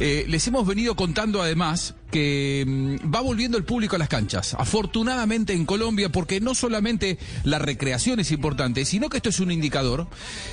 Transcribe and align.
Eh, 0.00 0.24
les 0.28 0.46
hemos 0.48 0.66
venido 0.66 0.96
contando 0.96 1.40
además 1.40 1.94
que 2.14 2.64
mm, 2.64 3.12
va 3.12 3.20
volviendo 3.22 3.58
el 3.58 3.64
público 3.64 3.96
a 3.96 3.98
las 3.98 4.08
canchas, 4.08 4.54
afortunadamente 4.56 5.52
en 5.52 5.66
Colombia, 5.66 6.10
porque 6.10 6.40
no 6.40 6.54
solamente 6.54 7.18
la 7.42 7.58
recreación 7.58 8.20
es 8.20 8.30
importante, 8.30 8.84
sino 8.84 9.08
que 9.08 9.16
esto 9.16 9.30
es 9.30 9.40
un 9.40 9.50
indicador 9.50 10.06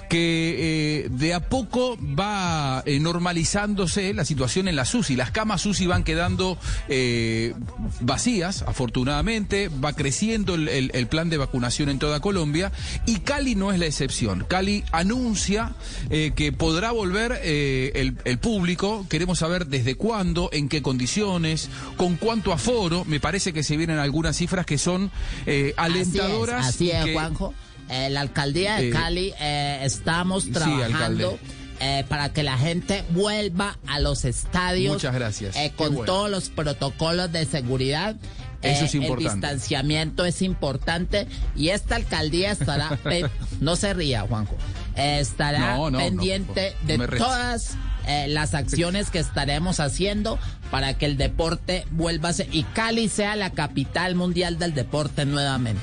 que 0.10 1.06
eh, 1.06 1.10
de 1.12 1.36
a 1.36 1.50
poco 1.50 2.00
va 2.02 2.82
eh, 2.88 3.00
normalizándose 3.00 4.12
la 4.16 4.26
situación 4.26 4.70
en 4.70 4.76
las 4.76 4.96
UCI. 4.96 5.16
Las 5.16 5.30
camas 5.30 5.64
UCI 5.68 5.86
van 5.86 6.04
quedando 6.04 6.58
eh, 6.90 7.54
vacías, 8.00 8.64
afortunadamente, 8.64 9.70
va 9.70 9.94
creciendo 9.94 10.56
el, 10.56 11.08
plan 11.12 11.30
de 11.30 11.38
vacunación 11.38 11.90
en 11.90 12.00
toda 12.00 12.22
Colombia 12.22 12.72
y 13.06 13.18
Cali 13.20 13.54
no 13.54 13.72
es 13.72 13.78
la 13.78 13.86
excepción. 13.86 14.46
Cali 14.48 14.84
anuncia 14.92 15.76
que 16.10 16.54
podrá 16.58 16.92
volver 16.92 17.40
el 17.44 18.38
público. 18.40 19.06
Queremos 19.10 19.40
saber 19.40 19.68
desde 19.68 19.96
cuándo, 19.96 20.50
en 20.54 20.70
qué 20.70 20.82
condiciones, 20.82 21.51
con 21.98 22.16
cuánto 22.18 22.54
aforo. 22.54 23.06
Me 23.06 23.20
parece 23.20 23.54
que 23.54 23.64
se 23.64 23.78
vienen 23.78 23.98
algunas 24.00 24.36
cifras 24.38 24.66
que 24.66 24.78
son 24.78 25.12
eh, 25.46 25.74
alentadoras. 25.78 26.66
Así 26.68 26.90
es, 26.90 26.96
así 26.96 27.00
es, 27.00 27.06
que- 27.06 27.14
Juanjo. 27.14 27.54
Eh, 27.90 28.10
la 28.10 28.22
alcaldía 28.22 28.78
de 28.78 28.88
Eh, 28.88 28.92
Cali 28.92 29.34
estamos 29.82 30.50
trabajando 30.52 31.38
eh, 31.82 32.06
para 32.08 32.32
que 32.32 32.44
la 32.44 32.58
gente 32.58 33.04
vuelva 33.10 33.78
a 33.88 34.00
los 34.00 34.24
estadios. 34.24 34.94
Muchas 34.94 35.14
gracias. 35.14 35.56
eh, 35.56 35.74
con 35.76 35.96
bueno. 35.96 36.06
todos 36.06 36.30
los 36.30 36.50
protocolos 36.50 37.32
de 37.32 37.46
seguridad. 37.46 38.16
Eso 38.62 38.86
es 38.86 38.94
El 38.94 39.02
importante. 39.02 39.34
distanciamiento 39.34 40.24
es 40.24 40.42
importante 40.44 41.28
y 41.56 41.70
esta 41.70 41.96
alcaldía 41.96 42.52
estará, 42.52 43.00
no 43.60 43.76
se 43.76 43.94
ría, 43.96 44.22
Juanjo, 44.22 44.56
estará 44.96 45.76
No, 45.78 45.90
no, 45.90 45.92
no, 45.92 45.98
pendiente 45.98 46.76
no 46.84 46.88
de 46.88 47.08
todas 47.18 47.76
eh, 48.08 48.28
las 48.28 48.54
acciones 48.54 49.10
que 49.10 49.20
estaremos 49.20 49.80
haciendo 49.80 50.40
para 50.70 50.98
que 50.98 51.06
el 51.06 51.18
deporte 51.18 51.86
vuelva 51.92 52.30
a 52.30 52.34
ser 52.34 52.48
y 52.52 52.64
Cali 52.64 53.10
sea 53.10 53.36
la 53.36 53.52
capital 53.52 54.16
mundial 54.16 54.58
del 54.60 54.74
deporte 54.74 55.26
nuevamente. 55.26 55.82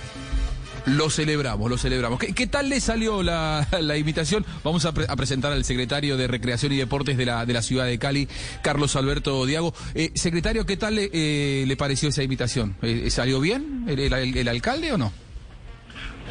Lo 0.86 1.10
celebramos, 1.10 1.69
lo 1.69 1.77
celebramos. 1.77 2.19
¿Qué, 2.19 2.47
tal 2.47 2.70
le 2.70 2.80
salió 2.80 3.22
la, 3.22 3.66
invitación? 3.98 4.47
Vamos 4.64 4.86
a, 4.86 4.92
pre- 4.92 5.05
a 5.06 5.16
presentar 5.16 5.52
al 5.52 5.64
secretario 5.64 6.16
de 6.16 6.27
Recreación 6.27 6.72
y 6.72 6.77
Deportes 6.77 7.19
de 7.19 7.27
la, 7.27 7.44
de 7.44 7.52
la 7.52 7.60
ciudad 7.60 7.84
de 7.84 7.98
Cali, 7.98 8.27
Carlos 8.62 8.97
Alberto 8.97 9.44
Diago. 9.44 9.75
Eh, 9.94 10.12
secretario, 10.14 10.64
¿qué 10.64 10.78
tal 10.78 10.94
le, 10.94 11.10
eh, 11.12 11.75
pareció 11.77 12.08
esa 12.08 12.22
invitación? 12.22 12.75
¿Salió 13.10 13.38
bien 13.41 13.84
el 13.86 14.48
alcalde 14.48 14.92
o 14.92 14.98
no? 14.98 15.12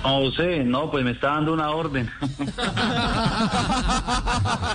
José, 0.04 0.64
no, 0.64 0.90
pues 0.92 1.04
me 1.04 1.12
está 1.12 1.32
dando 1.32 1.54
una 1.54 1.72
orden. 1.72 2.10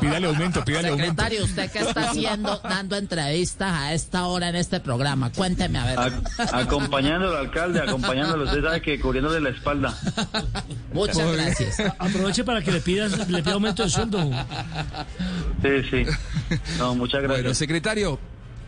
Pídale 0.00 0.26
aumento, 0.26 0.64
pídale 0.64 0.88
aumento. 0.88 1.10
Secretario, 1.22 1.44
¿usted 1.44 1.70
qué 1.70 1.78
está 1.80 2.10
haciendo 2.10 2.60
dando 2.62 2.96
entrevistas 2.96 3.72
a 3.72 3.92
esta 3.94 4.26
hora 4.26 4.48
en 4.48 4.56
este 4.56 4.80
programa? 4.80 5.30
Cuénteme, 5.32 5.78
a 5.78 5.84
ver. 5.84 5.98
A- 5.98 6.58
acompañándolo, 6.58 7.36
alcalde, 7.38 7.80
acompañándolo. 7.80 8.44
Usted 8.44 8.62
sabe 8.62 8.82
que 8.82 8.98
cubriéndole 9.00 9.40
la 9.40 9.50
espalda. 9.50 9.94
Muchas 10.92 11.32
gracias. 11.32 11.80
Aproveche 11.98 12.44
para 12.44 12.62
que 12.62 12.72
le 12.72 12.80
pidas, 12.80 13.28
le 13.28 13.42
pida 13.42 13.54
aumento 13.54 13.82
de 13.84 13.90
sueldo. 13.90 14.30
Sí, 15.62 15.82
sí. 15.90 16.04
No, 16.78 16.94
muchas 16.94 17.20
Bueno, 17.22 17.34
gracias. 17.34 17.58
secretario, 17.58 18.18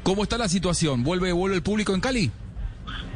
¿cómo 0.02 0.22
está 0.22 0.38
la 0.38 0.48
situación? 0.48 1.02
¿Vuelve, 1.02 1.32
vuelve 1.32 1.56
el 1.56 1.62
público 1.62 1.94
en 1.94 2.00
Cali? 2.00 2.30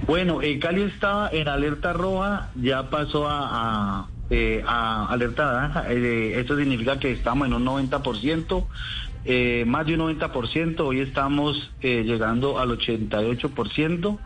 Bueno, 0.06 0.42
eh, 0.42 0.58
Cali 0.58 0.82
está 0.82 1.28
en 1.32 1.48
alerta 1.48 1.92
roja, 1.92 2.50
ya 2.54 2.88
pasó 2.90 3.26
a, 3.28 4.08
eh, 4.30 4.62
alerta 4.66 5.44
naranja. 5.44 5.92
Eh, 5.92 6.40
esto 6.40 6.56
significa 6.56 6.98
que 6.98 7.12
estamos 7.12 7.46
en 7.46 7.54
un 7.54 7.64
90%, 7.64 8.66
eh, 9.24 9.64
más 9.66 9.86
de 9.86 9.94
un 9.94 10.00
90%. 10.00 10.86
Hoy 10.86 11.00
estamos 11.00 11.70
eh, 11.82 12.04
llegando 12.04 12.58
al 12.58 12.70
88%. 12.70 14.18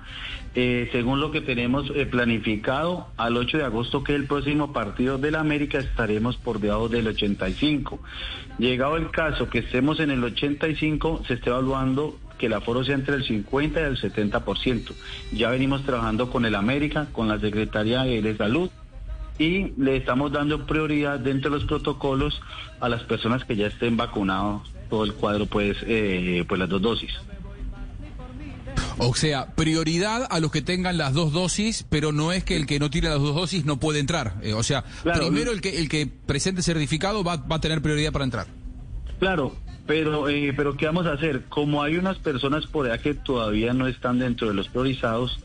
Eh, 0.54 0.90
según 0.92 1.18
lo 1.18 1.30
que 1.30 1.40
tenemos 1.40 1.90
eh, 1.94 2.04
planificado, 2.04 3.08
al 3.16 3.38
8 3.38 3.56
de 3.56 3.64
agosto, 3.64 4.04
que 4.04 4.12
es 4.12 4.20
el 4.20 4.26
próximo 4.26 4.72
partido 4.72 5.16
de 5.16 5.30
la 5.30 5.40
América, 5.40 5.78
estaremos 5.78 6.36
por 6.36 6.60
debajo 6.60 6.90
del 6.90 7.08
85. 7.08 7.98
Llegado 8.58 8.98
el 8.98 9.10
caso 9.10 9.48
que 9.48 9.60
estemos 9.60 9.98
en 9.98 10.10
el 10.10 10.22
85, 10.22 11.22
se 11.26 11.34
está 11.34 11.50
evaluando 11.50 12.18
que 12.42 12.46
el 12.46 12.54
aforo 12.54 12.84
sea 12.84 12.96
entre 12.96 13.14
el 13.14 13.24
50 13.24 13.80
y 13.80 13.84
el 13.84 14.00
70%. 14.00 14.92
Ya 15.30 15.48
venimos 15.48 15.84
trabajando 15.84 16.28
con 16.28 16.44
el 16.44 16.56
América, 16.56 17.06
con 17.12 17.28
la 17.28 17.38
Secretaría 17.38 18.02
de 18.02 18.36
Salud 18.36 18.68
y 19.38 19.72
le 19.80 19.94
estamos 19.96 20.32
dando 20.32 20.66
prioridad 20.66 21.20
dentro 21.20 21.52
de 21.52 21.58
los 21.58 21.66
protocolos 21.68 22.40
a 22.80 22.88
las 22.88 23.04
personas 23.04 23.44
que 23.44 23.54
ya 23.54 23.68
estén 23.68 23.96
vacunados 23.96 24.68
todo 24.90 25.04
el 25.04 25.14
cuadro 25.14 25.46
pues 25.46 25.76
eh, 25.82 26.44
pues 26.48 26.58
las 26.58 26.68
dos 26.68 26.82
dosis. 26.82 27.12
O 28.98 29.14
sea, 29.14 29.54
prioridad 29.54 30.26
a 30.28 30.40
los 30.40 30.50
que 30.50 30.62
tengan 30.62 30.98
las 30.98 31.14
dos 31.14 31.32
dosis, 31.32 31.86
pero 31.88 32.10
no 32.10 32.32
es 32.32 32.42
que 32.42 32.56
el 32.56 32.66
que 32.66 32.80
no 32.80 32.90
tiene 32.90 33.08
las 33.08 33.20
dos 33.20 33.36
dosis 33.36 33.64
no 33.64 33.78
puede 33.78 34.00
entrar. 34.00 34.34
Eh, 34.42 34.52
o 34.52 34.64
sea, 34.64 34.82
Claro. 35.04 35.28
primero 35.28 35.52
el 35.52 35.60
que, 35.60 35.78
el 35.78 35.88
que 35.88 36.08
presente 36.08 36.60
certificado 36.60 37.22
va, 37.22 37.36
va 37.36 37.56
a 37.56 37.60
tener 37.60 37.80
prioridad 37.82 38.10
para 38.10 38.24
entrar. 38.24 38.48
Claro, 39.20 39.54
pero 39.92 40.26
eh, 40.30 40.54
pero 40.56 40.74
¿qué 40.74 40.86
vamos 40.86 41.04
a 41.06 41.12
hacer? 41.12 41.42
Como 41.50 41.82
hay 41.82 41.98
unas 41.98 42.16
personas 42.16 42.66
por 42.66 42.86
allá 42.86 42.96
que 43.02 43.12
todavía 43.12 43.74
no 43.74 43.86
están 43.86 44.18
dentro 44.18 44.48
de 44.48 44.54
los 44.54 44.68
priorizados, 44.68 45.38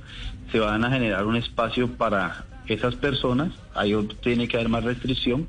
se 0.53 0.59
van 0.59 0.85
a 0.85 0.89
generar 0.89 1.25
un 1.25 1.35
espacio 1.35 1.89
para 1.89 2.45
esas 2.65 2.95
personas, 2.95 3.51
ahí 3.75 3.93
tiene 4.23 4.47
que 4.47 4.55
haber 4.55 4.69
más 4.69 4.85
restricción, 4.85 5.47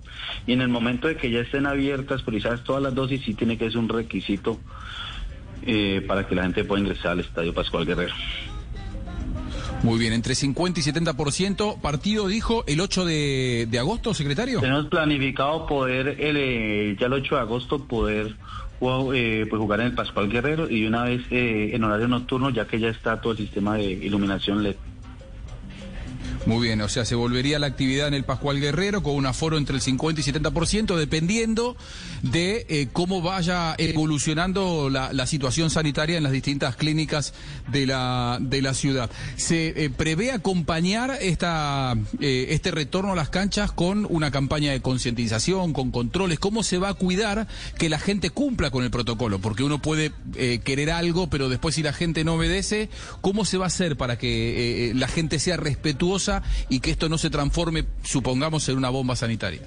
y 0.49 0.53
en 0.53 0.63
el 0.63 0.69
momento 0.69 1.07
de 1.07 1.17
que 1.17 1.31
ya 1.31 1.39
estén 1.39 1.67
abiertas, 1.67 2.23
priorizadas 2.23 2.65
todas 2.65 2.83
las 2.83 2.93
dosis, 2.93 3.23
sí 3.25 3.35
tiene 3.35 3.57
que 3.57 3.71
ser 3.71 3.79
un 3.79 3.89
requisito 3.89 4.59
eh, 5.63 6.05
para 6.05 6.27
que 6.27 6.35
la 6.35 6.43
gente 6.43 6.65
pueda 6.65 6.81
ingresar 6.81 7.13
al 7.13 7.21
Estadio 7.21 7.55
Pascual 7.55 7.87
Guerrero. 7.87 8.15
Muy 9.85 10.01
bien, 10.01 10.13
entre 10.13 10.35
50 10.35 10.81
y 10.81 10.83
70%. 10.83 11.81
Partido 11.81 12.27
dijo 12.27 12.65
el 12.67 12.81
8 12.81 13.05
de, 13.05 13.69
de 13.71 13.79
agosto, 13.79 14.13
secretario. 14.13 14.59
Tenemos 14.59 14.87
planificado 14.87 15.67
poder, 15.67 16.17
el, 16.19 16.37
eh, 16.37 16.97
ya 16.99 17.07
el 17.07 17.13
8 17.13 17.37
de 17.37 17.41
agosto, 17.41 17.87
poder 17.87 18.35
eh, 18.81 19.47
pues 19.49 19.61
jugar 19.61 19.81
en 19.81 19.87
el 19.87 19.95
Pascual 19.95 20.29
Guerrero 20.29 20.71
y 20.71 20.87
una 20.87 21.05
vez 21.05 21.23
eh, 21.31 21.71
en 21.73 21.85
horario 21.85 22.09
nocturno, 22.09 22.51
ya 22.51 22.67
que 22.67 22.79
ya 22.79 22.89
está 22.89 23.21
todo 23.21 23.33
el 23.33 23.39
sistema 23.39 23.77
de 23.77 23.85
iluminación 23.85 24.63
LED. 24.63 24.77
Muy 26.49 26.67
bien, 26.67 26.81
o 26.81 26.89
sea, 26.89 27.05
se 27.05 27.15
volvería 27.15 27.59
la 27.59 27.67
actividad 27.67 28.09
en 28.09 28.15
el 28.15 28.25
Pascual 28.25 28.59
Guerrero 28.59 29.03
con 29.03 29.15
un 29.17 29.27
aforo 29.27 29.59
entre 29.59 29.75
el 29.77 29.83
50 29.83 30.23
y 30.23 30.25
70%, 30.25 30.97
dependiendo 30.97 31.77
de 32.23 32.65
eh, 32.71 32.89
cómo 32.91 33.21
vaya 33.21 33.75
evolucionando 33.77 34.89
la, 34.89 35.27
situación 35.27 35.69
sanitaria 35.69 36.17
en 36.17 36.23
las 36.23 36.33
distintas 36.33 36.75
clínicas 36.75 37.35
de 37.71 37.85
la, 37.85 38.39
de 38.41 38.63
la 38.63 38.73
ciudad. 38.73 39.11
¿Se 39.37 39.85
eh, 39.85 39.91
prevé 39.91 40.33
acompañar 40.33 41.19
esta, 41.21 41.95
eh, 42.19 42.47
este 42.49 42.71
retorno 42.71 43.13
a 43.13 43.17
las 43.17 43.29
canchas 43.29 43.71
con 43.71 44.07
una 44.09 44.31
campaña 44.31 44.73
de 44.73 44.81
concientización, 44.81 45.75
con 45.75 45.91
controles? 45.91 46.39
¿Cómo 46.39 46.63
se 46.63 46.79
va 46.79 46.89
a 46.89 46.95
cuidar 46.95 47.47
que 47.77 47.91
la 47.91 47.99
gente 47.99 48.31
cumpla 48.31 48.71
con 48.71 48.85
el 48.85 48.91
protocolo? 48.91 49.39
Porque 49.39 49.65
uno 49.65 49.83
puede 49.83 50.13
querer 50.65 50.93
algo, 50.93 51.29
pero 51.29 51.51
después 51.51 51.75
si 51.75 51.83
la 51.83 51.93
gente 51.93 52.25
no 52.25 52.37
obedece, 52.37 52.89
¿cómo 53.21 53.45
se 53.45 53.59
va 53.59 53.67
a 53.67 53.67
hacer 53.67 53.99
para 53.99 54.17
que 54.17 54.93
la 54.95 55.09
gente 55.09 55.39
sea 55.39 55.59
respetuosa 55.59 56.38
y 56.69 56.81
que 56.81 56.91
esto 56.91 57.09
no 57.09 57.19
se 57.19 57.31
transforme, 57.31 57.85
supongamos, 58.03 58.69
en 58.69 58.77
una 58.77 58.91
bomba 58.91 59.17
sanitaria? 59.17 59.63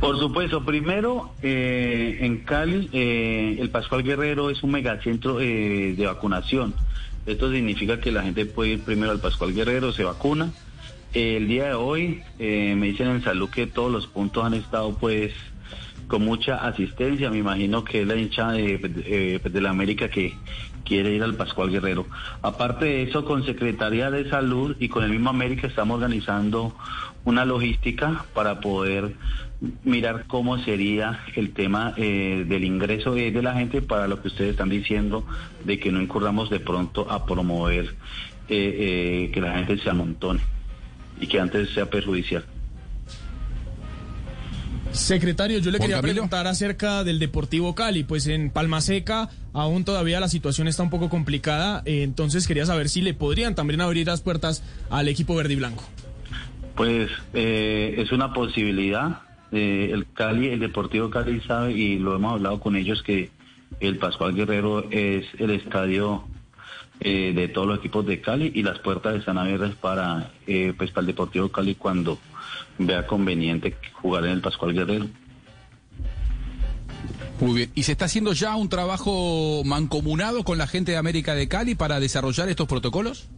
Por 0.00 0.18
supuesto, 0.18 0.64
primero 0.64 1.32
eh, 1.42 2.18
en 2.20 2.38
Cali 2.38 2.90
eh, 2.92 3.56
el 3.58 3.70
Pascual 3.70 4.02
Guerrero 4.02 4.50
es 4.50 4.62
un 4.62 4.72
megacentro 4.72 5.40
eh, 5.40 5.94
de 5.96 6.06
vacunación. 6.06 6.74
Esto 7.26 7.50
significa 7.50 8.00
que 8.00 8.12
la 8.12 8.22
gente 8.22 8.44
puede 8.44 8.72
ir 8.72 8.80
primero 8.80 9.12
al 9.12 9.20
Pascual 9.20 9.54
Guerrero, 9.54 9.92
se 9.92 10.04
vacuna. 10.04 10.52
El 11.14 11.46
día 11.46 11.68
de 11.68 11.74
hoy 11.74 12.22
me 12.38 12.86
dicen 12.88 13.06
en 13.06 13.22
salud 13.22 13.48
que 13.48 13.68
todos 13.68 13.90
los 13.90 14.08
puntos 14.08 14.44
han 14.44 14.52
estado 14.52 14.96
pues 14.98 15.32
con 16.08 16.24
mucha 16.24 16.56
asistencia. 16.56 17.30
Me 17.30 17.38
imagino 17.38 17.84
que 17.84 18.02
es 18.02 18.06
la 18.06 18.16
hinchada 18.16 18.52
de, 18.52 18.78
de, 18.78 19.40
de 19.42 19.60
la 19.60 19.70
América 19.70 20.08
que 20.08 20.34
quiere 20.84 21.14
ir 21.14 21.22
al 21.22 21.34
Pascual 21.34 21.70
Guerrero. 21.70 22.06
Aparte 22.42 22.84
de 22.84 23.02
eso, 23.02 23.24
con 23.24 23.44
Secretaría 23.44 24.10
de 24.10 24.28
Salud 24.28 24.76
y 24.78 24.88
con 24.88 25.04
el 25.04 25.10
mismo 25.10 25.30
América 25.30 25.66
estamos 25.66 25.96
organizando 25.96 26.74
una 27.24 27.44
logística 27.44 28.26
para 28.34 28.60
poder 28.60 29.14
mirar 29.82 30.24
cómo 30.26 30.58
sería 30.58 31.20
el 31.36 31.52
tema 31.52 31.94
eh, 31.96 32.44
del 32.46 32.64
ingreso 32.64 33.14
de, 33.14 33.30
la 33.42 33.54
gente 33.54 33.80
para 33.80 34.08
lo 34.08 34.20
que 34.20 34.28
ustedes 34.28 34.50
están 34.50 34.68
diciendo 34.68 35.24
de 35.64 35.78
que 35.78 35.90
no 35.90 36.02
incurramos 36.02 36.50
de 36.50 36.60
pronto 36.60 37.10
a 37.10 37.24
promover 37.24 37.94
eh, 38.48 39.26
eh, 39.28 39.30
que 39.32 39.40
la 39.40 39.54
gente 39.54 39.78
se 39.78 39.88
amontone 39.88 40.40
y 41.18 41.26
que 41.26 41.40
antes 41.40 41.70
sea 41.70 41.88
perjudicial. 41.88 42.44
Secretario, 44.94 45.58
yo 45.58 45.70
le 45.70 45.78
Juan 45.78 45.88
quería 45.88 45.96
Camilo. 46.00 46.14
preguntar 46.14 46.46
acerca 46.46 47.04
del 47.04 47.18
Deportivo 47.18 47.74
Cali. 47.74 48.04
Pues 48.04 48.26
en 48.26 48.50
Palma 48.50 48.80
Seca 48.80 49.28
aún 49.52 49.84
todavía 49.84 50.20
la 50.20 50.28
situación 50.28 50.68
está 50.68 50.82
un 50.82 50.90
poco 50.90 51.08
complicada. 51.08 51.82
eh, 51.84 52.02
entonces 52.02 52.46
quería 52.46 52.64
saber 52.66 52.88
si 52.88 53.02
le 53.02 53.14
podrían 53.14 53.54
también 53.54 53.80
abrir 53.80 54.06
las 54.06 54.20
puertas 54.20 54.62
al 54.90 55.08
equipo 55.08 55.34
verde 55.34 55.54
y 55.54 55.56
blanco. 55.56 55.84
Pues 56.76 57.10
eh, 57.34 57.94
es 57.98 58.12
una 58.12 58.32
posibilidad. 58.32 59.20
Eh, 59.52 59.90
el 59.92 60.06
Cali, 60.12 60.48
el 60.48 60.60
Deportivo 60.60 61.10
Cali 61.10 61.40
sabe 61.40 61.72
y 61.72 61.98
lo 61.98 62.14
hemos 62.16 62.32
hablado 62.34 62.60
con 62.60 62.74
ellos 62.76 63.02
que 63.02 63.30
el 63.80 63.98
Pascual 63.98 64.34
Guerrero 64.34 64.90
es 64.90 65.24
el 65.38 65.50
estadio 65.50 66.24
eh, 67.00 67.32
de 67.34 67.48
todos 67.48 67.66
los 67.66 67.78
equipos 67.78 68.06
de 68.06 68.20
Cali 68.20 68.52
y 68.54 68.62
las 68.62 68.78
puertas 68.78 69.16
están 69.16 69.36
abiertas 69.36 69.74
para 69.74 70.30
eh, 70.46 70.72
pues 70.76 70.90
para 70.90 71.00
el 71.00 71.08
Deportivo 71.08 71.48
Cali 71.48 71.74
cuando 71.74 72.18
vea 72.78 73.06
conveniente 73.06 73.76
jugar 73.92 74.24
en 74.24 74.32
el 74.32 74.40
Pascual 74.40 74.74
Guerrero. 74.74 75.06
Muy 77.40 77.54
bien. 77.54 77.70
¿Y 77.74 77.82
se 77.82 77.92
está 77.92 78.04
haciendo 78.04 78.32
ya 78.32 78.54
un 78.54 78.68
trabajo 78.68 79.62
mancomunado 79.64 80.44
con 80.44 80.56
la 80.56 80.66
gente 80.66 80.92
de 80.92 80.98
América 80.98 81.34
de 81.34 81.48
Cali 81.48 81.74
para 81.74 81.98
desarrollar 81.98 82.48
estos 82.48 82.68
protocolos? 82.68 83.28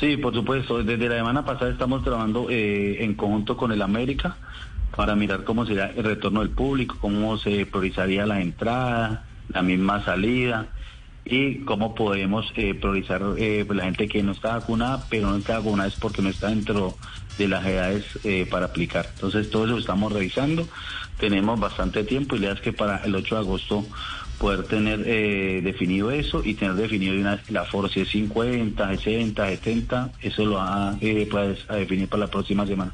Sí, 0.00 0.16
por 0.16 0.34
supuesto. 0.34 0.82
Desde 0.82 1.08
la 1.08 1.16
semana 1.16 1.44
pasada 1.44 1.70
estamos 1.70 2.02
trabajando 2.02 2.48
eh, 2.50 3.04
en 3.04 3.14
conjunto 3.14 3.56
con 3.56 3.72
el 3.72 3.80
América 3.80 4.36
para 4.94 5.14
mirar 5.14 5.44
cómo 5.44 5.64
será 5.66 5.92
el 5.92 6.04
retorno 6.04 6.40
del 6.40 6.50
público, 6.50 6.96
cómo 7.00 7.38
se 7.38 7.64
priorizaría 7.66 8.26
la 8.26 8.40
entrada, 8.40 9.24
la 9.48 9.62
misma 9.62 10.04
salida 10.04 10.68
y 11.28 11.58
cómo 11.64 11.94
podemos 11.94 12.52
eh, 12.56 12.74
priorizar 12.74 13.22
eh, 13.36 13.64
pues, 13.66 13.76
la 13.76 13.84
gente 13.84 14.08
que 14.08 14.22
no 14.22 14.32
está 14.32 14.58
vacunada, 14.58 15.04
pero 15.10 15.28
no 15.30 15.36
está 15.36 15.58
vacunada 15.58 15.88
es 15.88 15.96
porque 15.96 16.22
no 16.22 16.30
está 16.30 16.48
dentro 16.48 16.96
de 17.36 17.48
las 17.48 17.64
edades 17.66 18.04
eh, 18.24 18.46
para 18.50 18.66
aplicar. 18.66 19.08
Entonces 19.14 19.50
todo 19.50 19.66
eso 19.66 19.78
estamos 19.78 20.12
revisando. 20.12 20.68
Tenemos 21.18 21.58
bastante 21.58 22.04
tiempo 22.04 22.36
y 22.36 22.40
la 22.40 22.46
idea 22.46 22.54
es 22.54 22.60
que 22.60 22.72
para 22.72 22.98
el 23.04 23.14
8 23.14 23.34
de 23.34 23.40
agosto 23.40 23.84
poder 24.38 24.64
tener 24.64 25.02
eh, 25.04 25.60
definido 25.62 26.10
eso 26.10 26.42
y 26.44 26.54
tener 26.54 26.74
definido 26.74 27.14
de 27.14 27.20
una 27.20 27.40
la 27.48 27.62
aforo, 27.62 27.88
si 27.88 28.00
es 28.00 28.08
50, 28.08 28.88
60, 28.88 29.46
70, 29.46 30.12
eso 30.22 30.44
lo 30.44 30.54
va 30.56 30.96
eh, 31.00 31.26
pues, 31.30 31.58
a 31.68 31.76
definir 31.76 32.08
para 32.08 32.20
la 32.20 32.30
próxima 32.30 32.66
semana. 32.66 32.92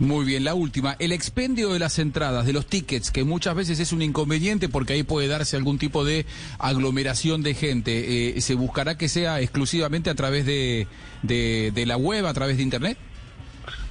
Muy 0.00 0.24
bien, 0.24 0.44
la 0.44 0.54
última, 0.54 0.94
el 1.00 1.10
expendio 1.10 1.72
de 1.72 1.80
las 1.80 1.98
entradas, 1.98 2.46
de 2.46 2.52
los 2.52 2.66
tickets, 2.66 3.10
que 3.10 3.24
muchas 3.24 3.56
veces 3.56 3.80
es 3.80 3.92
un 3.92 4.00
inconveniente 4.00 4.68
porque 4.68 4.92
ahí 4.92 5.02
puede 5.02 5.26
darse 5.26 5.56
algún 5.56 5.76
tipo 5.76 6.04
de 6.04 6.24
aglomeración 6.60 7.42
de 7.42 7.54
gente, 7.54 8.36
eh, 8.36 8.40
¿se 8.40 8.54
buscará 8.54 8.96
que 8.96 9.08
sea 9.08 9.40
exclusivamente 9.40 10.08
a 10.08 10.14
través 10.14 10.46
de, 10.46 10.86
de, 11.22 11.84
la 11.84 11.96
web, 11.96 12.26
a 12.26 12.32
través 12.32 12.58
de 12.58 12.62
Internet? 12.62 12.96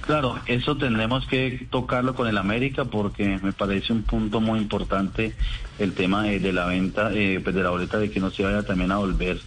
Claro, 0.00 0.40
eso 0.46 0.78
tendremos 0.78 1.26
que 1.26 1.66
tocarlo 1.68 2.14
con 2.14 2.26
el 2.26 2.38
América 2.38 2.86
porque 2.86 3.38
me 3.42 3.52
parece 3.52 3.92
un 3.92 4.02
punto 4.02 4.40
muy 4.40 4.60
importante 4.60 5.34
el 5.78 5.92
tema 5.92 6.22
de, 6.22 6.40
de 6.40 6.54
la 6.54 6.64
venta 6.64 7.12
eh, 7.12 7.38
pues 7.44 7.54
de 7.54 7.62
la 7.62 7.68
boleta 7.68 7.98
de 7.98 8.10
que 8.10 8.18
no 8.18 8.30
se 8.30 8.42
vaya 8.42 8.62
también 8.62 8.92
a 8.92 8.96
volver 8.96 9.38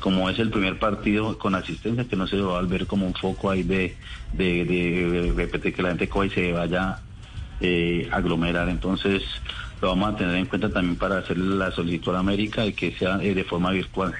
como 0.00 0.28
es 0.28 0.38
el 0.38 0.50
primer 0.50 0.78
partido 0.78 1.38
con 1.38 1.54
asistencia 1.54 2.04
que 2.04 2.16
no 2.16 2.26
se 2.26 2.40
va 2.40 2.58
a 2.58 2.60
volver 2.60 2.86
como 2.86 3.06
un 3.06 3.14
foco 3.14 3.50
ahí 3.50 3.62
de 3.62 3.96
de, 4.32 4.64
de, 4.64 5.10
de 5.10 5.32
repetir 5.32 5.74
que 5.74 5.82
la 5.82 5.90
gente 5.90 6.08
coja 6.08 6.26
y 6.26 6.30
se 6.30 6.52
vaya 6.52 6.98
eh, 7.60 8.08
aglomerar 8.10 8.68
entonces 8.68 9.22
lo 9.80 9.88
vamos 9.90 10.14
a 10.14 10.16
tener 10.16 10.36
en 10.36 10.46
cuenta 10.46 10.70
también 10.70 10.96
para 10.96 11.18
hacer 11.18 11.36
la 11.36 11.70
solicitud 11.70 12.14
a 12.14 12.20
América 12.20 12.64
y 12.64 12.72
que 12.72 12.92
sea 12.92 13.18
eh, 13.22 13.34
de 13.34 13.44
forma 13.44 13.70
virtual. 13.70 14.14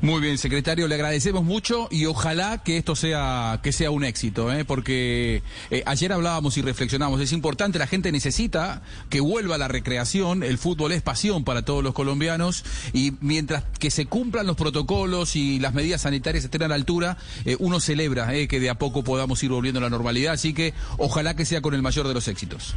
Muy 0.00 0.20
bien, 0.20 0.38
secretario, 0.38 0.86
le 0.86 0.94
agradecemos 0.94 1.42
mucho 1.42 1.88
y 1.90 2.06
ojalá 2.06 2.62
que 2.62 2.76
esto 2.76 2.94
sea 2.94 3.58
que 3.64 3.72
sea 3.72 3.90
un 3.90 4.04
éxito, 4.04 4.52
¿eh? 4.52 4.64
porque 4.64 5.42
eh, 5.72 5.82
ayer 5.86 6.12
hablábamos 6.12 6.56
y 6.56 6.62
reflexionamos, 6.62 7.20
es 7.20 7.32
importante, 7.32 7.80
la 7.80 7.88
gente 7.88 8.12
necesita 8.12 8.82
que 9.10 9.18
vuelva 9.18 9.58
la 9.58 9.66
recreación, 9.66 10.44
el 10.44 10.56
fútbol 10.56 10.92
es 10.92 11.02
pasión 11.02 11.42
para 11.42 11.62
todos 11.62 11.82
los 11.82 11.94
colombianos 11.94 12.64
y 12.92 13.14
mientras 13.20 13.64
que 13.80 13.90
se 13.90 14.06
cumplan 14.06 14.46
los 14.46 14.54
protocolos 14.54 15.34
y 15.34 15.58
las 15.58 15.74
medidas 15.74 16.02
sanitarias 16.02 16.44
estén 16.44 16.62
a 16.62 16.68
la 16.68 16.76
altura, 16.76 17.16
eh, 17.44 17.56
uno 17.58 17.80
celebra 17.80 18.32
eh, 18.36 18.46
que 18.46 18.60
de 18.60 18.70
a 18.70 18.76
poco 18.76 19.02
podamos 19.02 19.42
ir 19.42 19.50
volviendo 19.50 19.80
a 19.80 19.82
la 19.82 19.90
normalidad, 19.90 20.34
así 20.34 20.54
que 20.54 20.74
ojalá 20.98 21.34
que 21.34 21.44
sea 21.44 21.60
con 21.60 21.74
el 21.74 21.82
mayor 21.82 22.06
de 22.06 22.14
los 22.14 22.28
éxitos. 22.28 22.76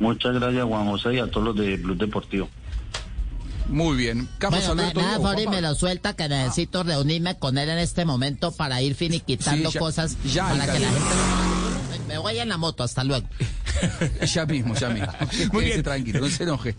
Muchas 0.00 0.34
gracias 0.34 0.64
Juan 0.64 0.86
José 0.86 1.14
y 1.14 1.18
a 1.20 1.30
todos 1.30 1.46
los 1.46 1.56
de 1.56 1.76
Blue 1.76 1.94
Deportivo. 1.94 2.48
Muy 3.68 3.96
bien. 3.96 4.28
Carlos 4.38 4.60
Bueno, 4.60 4.74
me, 4.76 4.82
Alberto 4.82 5.00
me 5.00 5.06
Diego, 5.08 5.22
favor 5.22 5.40
y 5.40 5.46
me 5.48 5.60
lo 5.60 5.74
suelta 5.74 6.14
que 6.14 6.28
necesito 6.28 6.82
reunirme 6.84 7.36
con 7.38 7.58
él 7.58 7.68
en 7.68 7.78
este 7.78 8.04
momento 8.04 8.52
para 8.52 8.80
ir 8.80 8.94
finiquitando 8.94 9.70
Sí, 9.70 9.74
ya- 9.74 9.80
cosas 9.80 10.16
ya, 10.24 10.48
para 10.48 10.72
que 10.72 10.78
la 10.80 10.88
gente... 10.88 12.06
Me 12.08 12.18
voy 12.18 12.38
en 12.38 12.48
la 12.48 12.56
moto, 12.56 12.84
hasta 12.84 13.02
luego. 13.04 13.26
Ya 14.32 14.46
mismo, 14.46 14.74
ya 14.74 14.88
mismo. 14.88 15.12
Muy 15.52 15.64
bien. 15.64 15.82
tranquilo, 15.82 16.20
no 16.20 16.28
se 16.28 16.44
enoje. 16.44 16.76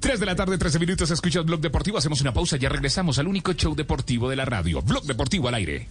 3 0.00 0.18
de 0.20 0.26
la 0.26 0.34
tarde, 0.34 0.56
13 0.58 0.78
minutos, 0.78 1.10
escuchas 1.10 1.44
Blog 1.44 1.60
Deportivo. 1.60 1.98
Hacemos 1.98 2.20
una 2.22 2.32
pausa, 2.32 2.56
ya 2.56 2.68
regresamos 2.68 3.18
al 3.18 3.26
único 3.28 3.52
show 3.52 3.74
deportivo 3.74 4.30
de 4.30 4.36
la 4.36 4.44
radio. 4.44 4.80
Blog 4.82 5.04
Deportivo 5.04 5.48
al 5.48 5.54
aire. 5.54 5.88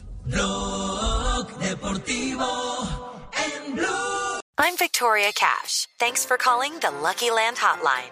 I'm 4.57 4.75
Victoria 4.79 5.31
Cash. 5.33 5.87
Thanks 5.99 6.25
for 6.25 6.37
calling 6.37 6.73
the 6.81 6.91
Lucky 7.01 7.29
Land 7.31 7.57
Hotline. 7.57 8.11